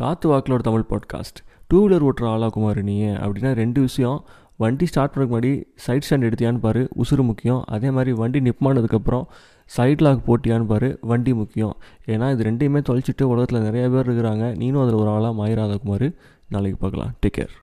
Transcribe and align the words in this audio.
காற்று 0.00 0.28
வாக்கிலோட 0.32 0.58
Tamil 0.58 0.84
podcast 0.90 1.40
two 1.68 1.78
wheeler 1.82 2.08
ஓட்டுற 2.08 2.24
ஆளாகுமாறு 2.24 2.82
நீ 2.82 3.04
அப்படின்னா 3.04 3.52
ரெண்டு 3.52 3.80
விஷயம். 3.80 4.24
வண்டி 4.56 4.86
ஸ்டார்ட் 4.86 5.12
பண்ணுறதுக்கு 5.14 5.34
முன்னாடி 5.34 5.64
சைட் 5.74 6.06
ஸ்டாண்ட் 6.08 6.28
எடுத்தியான்னு 6.28 6.58
பாரு 6.58 6.88
உசுறு 7.02 7.22
முக்கியம். 7.22 7.62
அதே 7.66 7.90
மாதிரி 7.90 8.12
வண்டி 8.12 8.40
நிப்பானதுக்கப்புறம் 8.40 9.24
சைட் 9.64 10.00
லாக் 10.00 10.22
போட்டியான்னு 10.26 10.66
பாரு 10.66 10.98
வண்டி 11.00 11.34
முக்கியம். 11.34 11.76
ஏன்னா 12.06 12.26
இது 12.32 12.44
ரெண்டையுமே 12.44 12.82
தொலைச்சிட்டு 12.88 13.22
உலகத்தில் 13.22 13.60
நிறைய 13.60 13.88
பேர் 13.88 14.10
இருக்கிறாங்க. 14.10 14.46
நீனும் 14.62 14.82
அதில் 14.82 15.00
ஒரு 15.02 15.08
ஆளாக 15.08 15.34
மாயிராத 15.34 15.76
குமார். 15.76 16.08
நாளைக்கு 16.48 16.78
பார்க்கலாம். 16.78 17.12
Take 17.26 17.38
care 17.38 17.54